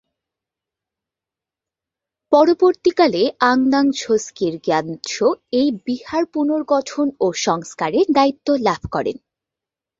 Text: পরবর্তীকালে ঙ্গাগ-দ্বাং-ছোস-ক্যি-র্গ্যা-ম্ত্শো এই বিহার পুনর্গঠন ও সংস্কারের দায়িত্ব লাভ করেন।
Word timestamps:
পরবর্তীকালে 2.31 3.21
ঙ্গাগ-দ্বাং-ছোস-ক্যি-র্গ্যা-ম্ত্শো 3.29 5.27
এই 5.51 5.67
বিহার 5.85 6.23
পুনর্গঠন 6.33 7.07
ও 7.19 7.27
সংস্কারের 7.41 8.05
দায়িত্ব 8.11 8.47
লাভ 8.67 8.81
করেন। 8.91 9.17